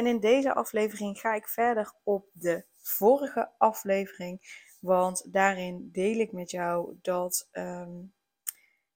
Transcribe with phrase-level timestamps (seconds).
[0.00, 4.64] En in deze aflevering ga ik verder op de vorige aflevering.
[4.80, 7.90] Want daarin deel ik met jou dat ehm,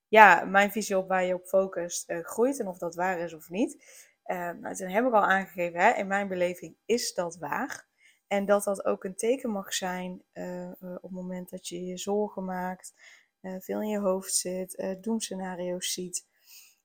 [0.08, 2.60] ja, mijn visie op waar je op focust uh, groeit.
[2.60, 3.84] En of dat waar is of niet.
[4.26, 7.86] Uh, nou, toen heb ik al aangegeven, hè, in mijn beleving is dat waar.
[8.26, 11.98] En dat dat ook een teken mag zijn uh, op het moment dat je je
[11.98, 12.94] zorgen maakt,
[13.40, 16.26] veel in je hoofd zit, doemscenario's ziet.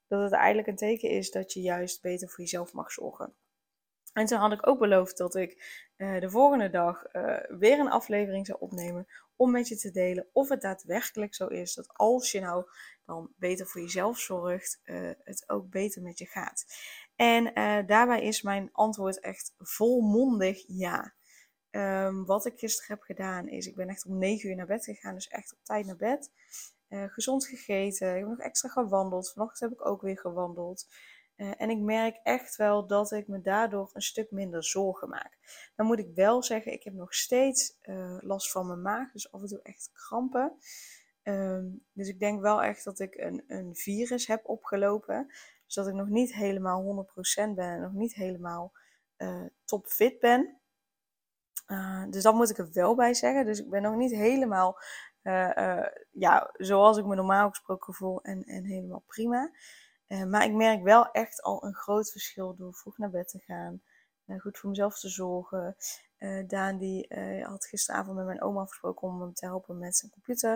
[0.08, 3.34] Dat het eigenlijk een teken is dat je juist beter voor jezelf mag zorgen.
[4.14, 7.90] En toen had ik ook beloofd dat ik uh, de volgende dag uh, weer een
[7.90, 12.32] aflevering zou opnemen om met je te delen of het daadwerkelijk zo is dat als
[12.32, 12.66] je nou
[13.06, 16.66] dan beter voor jezelf zorgt, uh, het ook beter met je gaat.
[17.16, 17.54] En
[17.86, 21.14] daarbij is mijn antwoord echt volmondig ja.
[21.72, 24.84] Um, wat ik gisteren heb gedaan is, ik ben echt om 9 uur naar bed
[24.84, 26.32] gegaan, dus echt op tijd naar bed.
[26.90, 29.32] gezond gegeten, ik heb nog extra gewandeld.
[29.32, 30.88] Vanochtend heb ik ook weer gewandeld.
[31.40, 35.38] Uh, en ik merk echt wel dat ik me daardoor een stuk minder zorgen maak.
[35.76, 39.12] Dan moet ik wel zeggen, ik heb nog steeds uh, last van mijn maag.
[39.12, 40.54] Dus af en toe echt krampen.
[41.24, 45.28] Um, dus ik denk wel echt dat ik een, een virus heb opgelopen.
[45.66, 47.08] Dus dat ik nog niet helemaal
[47.50, 48.72] 100% ben en nog niet helemaal
[49.18, 50.60] uh, topfit ben.
[52.10, 53.46] dus dat moet ik er wel bij zeggen.
[53.46, 54.80] Dus ik ben nog niet helemaal
[56.12, 59.52] ja, zoals ik me normaal gesproken voel en, en helemaal prima.
[60.10, 63.40] Uh, maar ik merk wel echt al een groot verschil door vroeg naar bed te
[63.40, 63.82] gaan.
[64.26, 65.76] Uh, goed voor mezelf te zorgen.
[66.20, 67.06] Uh, Daan
[67.42, 70.54] had gisteravond met mijn oma afgesproken om hem te helpen met zijn computer.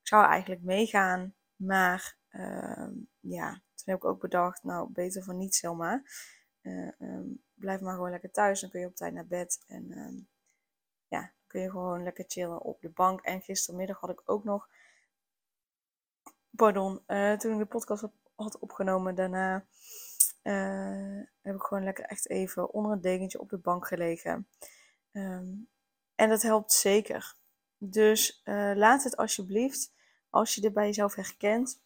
[0.00, 5.36] Ik zou eigenlijk meegaan, maar ehm, ja, toen heb ik ook bedacht, nou beter van
[5.36, 6.02] niet zomaar.
[6.98, 9.64] Um, blijf maar gewoon lekker thuis, dan kun je op tijd naar bed.
[9.66, 10.28] En um,
[11.08, 13.20] ja, kun je gewoon lekker chillen op de bank.
[13.20, 14.68] En gistermiddag had ik ook nog,
[16.50, 17.02] pardon,
[17.38, 19.14] toen ik de podcast op had opgenomen.
[19.14, 19.64] Daarna
[20.42, 24.48] uh, heb ik gewoon lekker echt even onder een dekentje op de bank gelegen.
[25.12, 25.68] Um,
[26.14, 27.36] en dat helpt zeker.
[27.78, 29.92] Dus uh, laat het alsjeblieft,
[30.30, 31.80] als je dit bij jezelf herkent,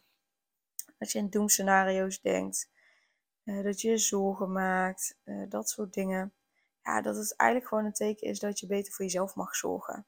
[0.99, 2.69] als je in doemscenario's denkt,
[3.43, 5.17] uh, dat je je zorgen maakt,
[5.49, 6.33] dat soort dingen.
[6.83, 10.05] Ja, dat het eigenlijk gewoon een teken is dat je beter voor jezelf mag zorgen.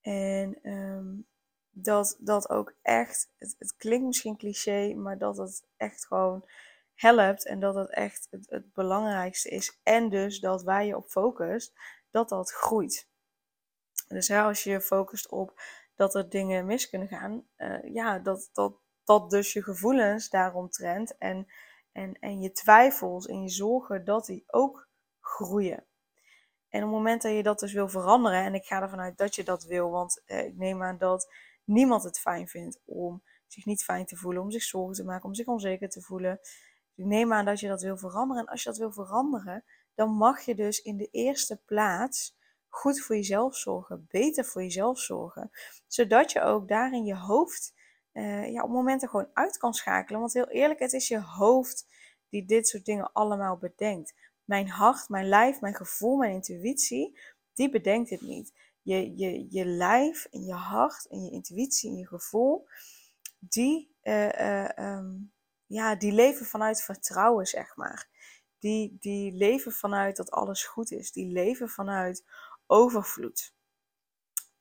[0.00, 1.26] En um,
[1.74, 6.48] dat dat ook echt, het, het, klinkt misschien cliché, maar dat het echt gewoon
[6.94, 9.80] helpt en dat het echt het, het belangrijkste is.
[9.82, 11.72] En dus dat waar je op focust,
[12.10, 13.08] dat dat groeit.
[14.08, 15.60] Dus hè, als je je focust op
[15.94, 18.74] dat er dingen mis kunnen gaan, uh, ja, dat, dat,
[19.04, 21.46] dat dus je gevoelens daaromtrent en,
[21.92, 24.88] en, en je twijfels en je zorgen, dat die ook
[25.20, 25.84] groeien.
[26.68, 29.18] En op het moment dat je dat dus wil veranderen, en ik ga ervan uit
[29.18, 31.32] dat je dat wil, want uh, ik neem aan dat
[31.64, 35.24] niemand het fijn vindt om zich niet fijn te voelen, om zich zorgen te maken,
[35.24, 36.38] om zich onzeker te voelen.
[36.94, 38.42] Dus neem aan dat je dat wil veranderen.
[38.42, 39.64] En als je dat wil veranderen,
[39.94, 42.36] dan mag je dus in de eerste plaats
[42.68, 45.50] goed voor jezelf zorgen, beter voor jezelf zorgen.
[45.86, 47.74] Zodat je ook daar in je hoofd
[48.12, 50.20] uh, ja, op momenten gewoon uit kan schakelen.
[50.20, 51.86] Want heel eerlijk, het is je hoofd
[52.28, 54.14] die dit soort dingen allemaal bedenkt.
[54.44, 57.18] Mijn hart, mijn lijf, mijn gevoel, mijn intuïtie,
[57.54, 58.52] die bedenkt het niet
[58.84, 62.66] je, je, je lijf en je hart en je intuïtie en je gevoel,
[63.38, 65.32] die, uh, um,
[65.66, 68.08] ja, die leven vanuit vertrouwen, zeg maar.
[68.58, 71.12] Die, die leven vanuit dat alles goed is.
[71.12, 72.24] Die leven vanuit
[72.66, 73.54] overvloed.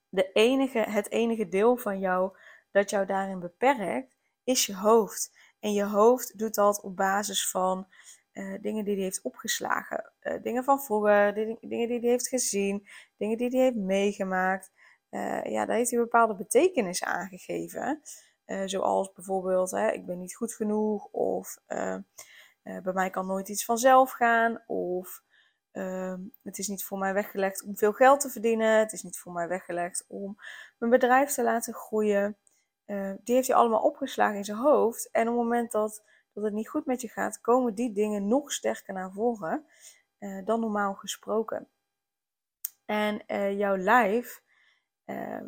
[0.09, 2.37] De enige, het enige deel van jou
[2.71, 5.31] dat jou daarin beperkt, is je hoofd.
[5.59, 7.87] En je hoofd doet dat op basis van
[8.33, 10.11] uh, dingen die hij heeft opgeslagen.
[10.21, 12.87] Uh, dingen van vroeger, dingen die hij heeft gezien,
[13.17, 14.71] dingen die hij heeft meegemaakt.
[15.09, 18.01] Uh, ja, daar heeft hij bepaalde betekenis aangegeven.
[18.65, 21.07] zoals bijvoorbeeld, hè, ik ben niet goed genoeg.
[21.11, 21.57] Of
[22.63, 24.63] bij mij kan nooit iets vanzelf gaan.
[24.67, 25.23] Of
[25.71, 28.79] ehm, het is niet voor mij weggelegd om veel geld te verdienen.
[28.79, 30.37] Het is niet voor mij weggelegd om
[30.77, 32.37] mijn bedrijf te laten groeien.
[33.23, 35.11] die heeft hij allemaal opgeslagen in zijn hoofd.
[35.11, 36.03] En op het moment dat
[36.33, 39.65] dat het niet goed met je gaat, komen die dingen nog sterker naar voren
[40.19, 41.67] uh, dan normaal gesproken.
[42.85, 44.41] En uh, jouw lijf,
[45.05, 45.41] uh,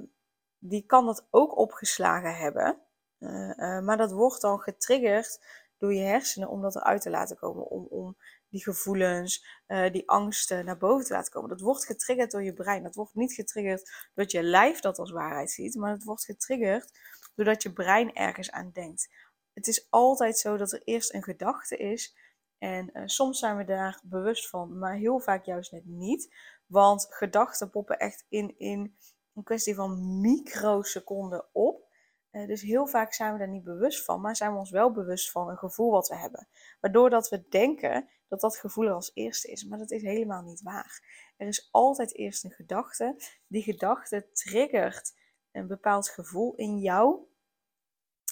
[0.58, 2.80] die kan dat ook opgeslagen hebben.
[3.20, 5.40] Eh, maar dat wordt dan getriggerd
[5.78, 7.68] door je hersenen om dat eruit te laten komen.
[7.68, 8.18] Om, om
[8.50, 11.50] die gevoelens, die angsten naar boven te laten komen.
[11.50, 12.84] Dat wordt getriggerd door je brein.
[12.84, 17.00] Dat wordt niet getriggerd doordat je lijf dat als waarheid ziet, maar het wordt getriggerd
[17.36, 19.10] doordat je brein ergens aan denkt.
[19.56, 22.16] Het is altijd zo dat er eerst een gedachte is
[22.58, 26.36] en uh, soms zijn we daar bewust van, maar heel vaak juist net niet.
[26.66, 28.98] Want gedachten poppen echt in, in
[29.34, 31.84] een kwestie van microseconden op.
[32.32, 34.92] Uh, dus heel vaak zijn we daar niet bewust van, maar zijn we ons wel
[34.92, 36.48] bewust van een gevoel wat we hebben.
[36.80, 40.42] Waardoor dat we denken dat dat gevoel er als eerste is, maar dat is helemaal
[40.42, 41.04] niet waar.
[41.38, 43.16] Er is altijd eerst een gedachte.
[43.48, 45.14] Die gedachte triggert
[45.52, 47.20] een bepaald gevoel in jou.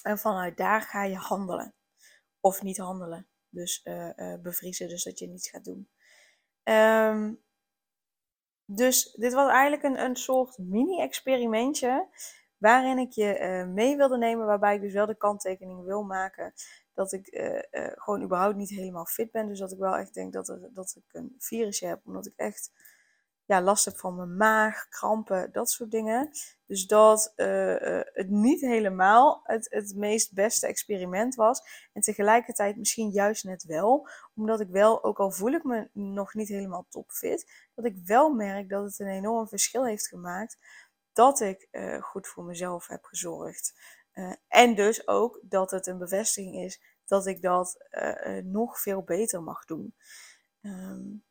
[0.04, 1.74] En vanuit daar ga je handelen.
[2.40, 3.28] Of niet handelen.
[3.50, 5.90] Dus uh, bevriezen, dus dat je niets gaat doen.
[6.64, 7.42] Um,
[8.66, 12.08] dus dit was eigenlijk een, een soort mini-experimentje
[12.58, 16.54] waarin ik je uh, mee wilde nemen, waarbij ik dus wel de kanttekening wil maken
[16.94, 17.28] dat ik
[17.96, 19.48] gewoon überhaupt niet helemaal fit ben.
[19.48, 22.34] Dus dat ik wel echt denk dat, er, dat ik een virusje heb, omdat ik
[22.36, 22.72] echt
[23.46, 26.30] ja, last heb van mijn maag, krampen, dat soort dingen.
[26.66, 31.62] Dus dat uh, het niet helemaal het, het meest beste experiment was.
[31.94, 34.10] En tegelijkertijd misschien juist net wel.
[34.36, 38.30] Omdat ik wel, ook al voel ik me nog niet helemaal topfit, dat ik wel
[38.30, 40.58] merk dat het een enorm verschil heeft gemaakt.
[41.14, 43.74] Dat ik uh, goed voor mezelf heb gezorgd.
[44.48, 47.78] en dus ook dat het een bevestiging is dat ik dat
[48.44, 49.96] nog veel beter mag doen.
[50.62, 51.24] Um,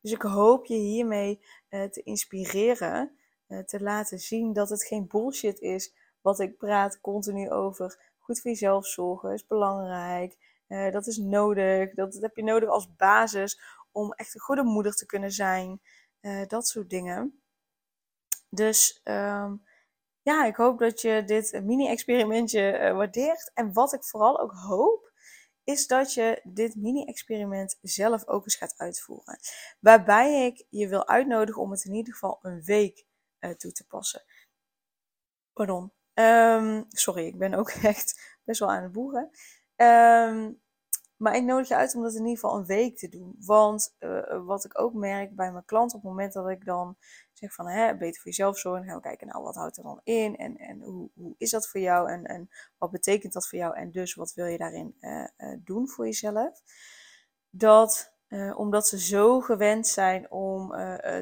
[0.00, 1.40] dus ik hoop je hiermee
[1.70, 3.16] uh, te inspireren,
[3.48, 8.14] uh, te laten zien dat het geen bullshit is wat ik praat continu over.
[8.18, 10.36] Goed voor jezelf zorgen is belangrijk.
[10.68, 11.94] Uh, dat is nodig.
[11.94, 13.60] Dat, heb je nodig als basis
[13.92, 15.80] om echt een goede moeder te kunnen zijn.
[16.46, 17.40] dat soort dingen.
[18.48, 19.62] Dus um,
[20.22, 23.50] ja, ik hoop dat je dit mini-experimentje waardeert.
[23.54, 25.05] En wat ik vooral ook hoop,
[25.66, 29.38] is dat je dit mini-experiment zelf ook eens gaat uitvoeren.
[29.80, 33.06] Waarbij ik je wil uitnodigen om het in ieder geval een week
[33.40, 34.22] uh, toe te passen.
[35.52, 35.92] Pardon.
[36.14, 39.30] Um, sorry, ik ben ook echt best wel aan het boeren.
[39.76, 40.60] Um,
[41.16, 43.36] maar ik nodig je uit om dat in ieder geval een week te doen.
[43.38, 46.96] Want uh, wat ik ook merk bij mijn klant op het moment dat ik dan
[47.32, 48.80] zeg van hè, beter voor jezelf zorgen.
[48.80, 50.36] Dan gaan we kijken, nou wat houdt er dan in?
[50.36, 52.10] En, en hoe, hoe is dat voor jou?
[52.10, 52.48] En, en
[52.78, 53.76] wat betekent dat voor jou?
[53.76, 55.26] En dus wat wil je daarin uh,
[55.58, 56.62] doen voor jezelf?
[57.50, 58.14] Dat
[58.56, 60.74] omdat ze zo gewend zijn om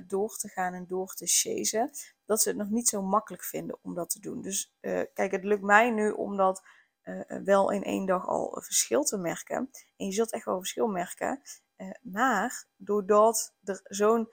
[0.07, 1.91] door te gaan en door te chasen,
[2.25, 4.43] dat ze het nog niet zo makkelijk vinden om dat te doen.
[4.43, 4.75] Dus
[5.15, 6.63] kijk, het lukt mij nu om dat
[7.05, 9.71] uh, wel in één dag al verschil te merken.
[9.97, 11.41] En je zult echt wel verschil merken.
[11.77, 14.29] Uh, maar doordat er zo'n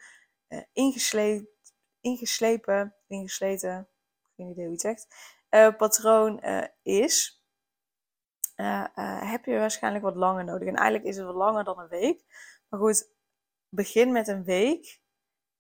[0.72, 1.50] ingeslepen,
[3.08, 3.88] ingesleten,
[4.36, 5.08] geen idee hoe je het zegt,
[5.78, 6.44] patroon
[6.82, 7.44] is,
[9.26, 10.68] heb je waarschijnlijk wat langer nodig.
[10.68, 12.24] En eigenlijk is het wat langer dan een week.
[12.70, 13.10] Maar goed,
[13.70, 15.02] begin met een week.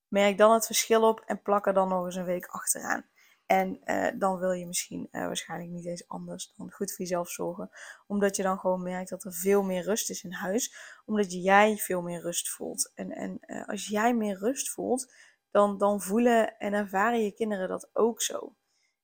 [0.07, 3.05] Merk dan het verschil op en plak er dan nog eens een week achteraan.
[3.51, 7.29] En uh, dan wil je misschien uh, waarschijnlijk niet eens anders dan goed voor jezelf
[7.29, 7.69] zorgen.
[8.07, 10.75] Omdat je dan gewoon merkt dat er veel meer rust is in huis.
[11.05, 12.91] Omdat jij veel meer rust voelt.
[12.95, 15.13] En, en uh, als jij meer rust voelt,
[15.49, 18.55] dan, dan voelen en ervaren je kinderen dat ook zo.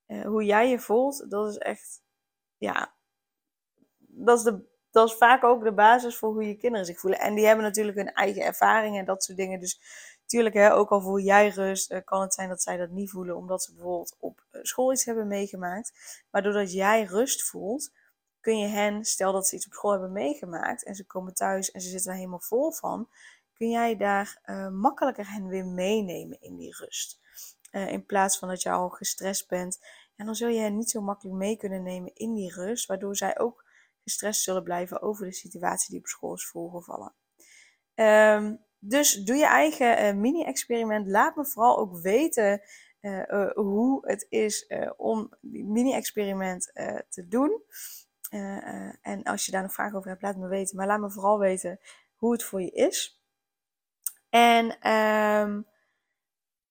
[0.06, 2.02] hoe jij je voelt, dat is echt,
[2.58, 2.94] ja,
[3.98, 7.20] dat is, de, dat is vaak ook de basis voor hoe je kinderen zich voelen.
[7.20, 9.60] En die hebben natuurlijk hun eigen ervaringen en dat soort dingen.
[9.60, 9.80] Dus
[10.28, 13.10] Tuurlijk, hè, ook al voel jij rust, uh, kan het zijn dat zij dat niet
[13.10, 16.24] voelen omdat ze bijvoorbeeld op uh, school iets hebben meegemaakt.
[16.32, 17.92] Maar doordat jij rust voelt,
[18.40, 21.72] kun je hen, stel dat ze iets op school hebben meegemaakt en ze komen thuis
[21.72, 23.10] en ze zitten er helemaal vol van,
[23.54, 27.20] kun jij daar uh, makkelijker hen weer meenemen in die rust.
[27.72, 29.80] in plaats van dat je al gestrest bent.
[30.16, 33.16] En dan zul je hen niet zo makkelijk mee kunnen nemen in die rust, waardoor
[33.16, 33.66] zij ook
[34.04, 37.14] gestrest zullen blijven over de situatie die op school is voorgevallen.
[37.96, 41.08] Um, dus doe je eigen uh, mini-experiment.
[41.08, 42.62] Laat me vooral ook weten
[43.02, 46.72] uh, uh, hoe het is om die mini-experiment
[47.10, 47.62] te doen.
[49.02, 50.76] en als je daar nog vragen over hebt, laat me weten.
[50.76, 51.80] Maar laat me vooral weten
[52.16, 53.22] hoe het voor je is.
[54.30, 55.68] En um,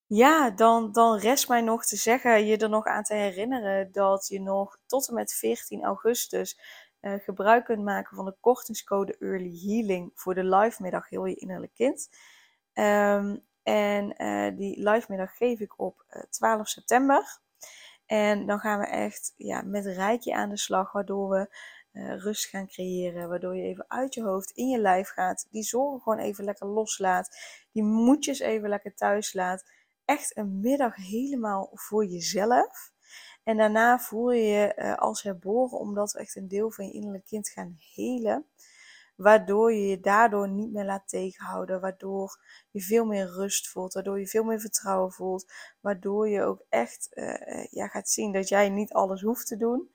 [0.07, 4.27] ja, dan, dan rest mij nog te zeggen, je er nog aan te herinneren dat
[4.27, 6.59] je nog tot en met 14 augustus
[7.01, 11.35] uh, gebruik kunt maken van de kortingscode Early Healing voor de live middag Heel Je
[11.35, 12.09] Innerlijk Kind.
[12.73, 17.39] Um, en uh, die live middag geef ik op uh, eh, 12 september.
[18.05, 21.49] En dan gaan we echt ja, met rijkje aan de slag, waardoor we
[22.17, 23.29] rust gaan creëren.
[23.29, 25.47] Waardoor je even uit je hoofd in je lijf gaat.
[25.51, 27.37] Die zorgen gewoon even lekker loslaat.
[27.71, 29.71] Die moedjes even lekker thuis laat.
[30.05, 32.91] Echt een middag helemaal voor jezelf.
[33.47, 36.93] En daarna voel je je uh, als herboren, omdat we echt een deel van je
[36.93, 38.45] innerlijk kind gaan helen.
[39.15, 42.39] waardoor je je daardoor niet meer laat tegenhouden, waardoor
[42.71, 47.09] je veel meer rust voelt, waardoor je veel meer vertrouwen voelt, waardoor je ook echt
[47.13, 49.91] uh, ja, gaat zien dat jij niet alles hoeft te doen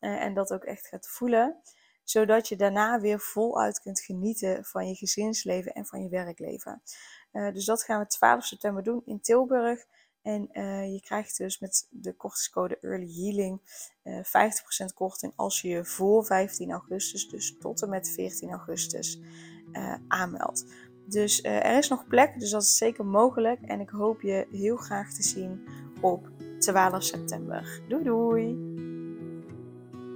[0.00, 1.60] uh, en dat ook echt gaat voelen,
[2.04, 6.82] zodat je daarna weer voluit kunt genieten van je gezinsleven en van je werkleven.
[7.30, 9.86] Dus dat gaan we 12 september doen in Tilburg.
[10.24, 13.60] En uh, je krijgt dus met de kortingscode Early Healing
[14.04, 19.20] uh, 50% korting als je je voor 15 augustus, dus tot en met 14 augustus,
[19.72, 20.64] uh, aanmeldt.
[21.06, 23.62] Dus er is nog plek, dus dat is zeker mogelijk.
[23.62, 25.68] En ik hoop je heel graag te zien
[26.00, 27.80] op 12 september.
[27.88, 28.73] Doei doei!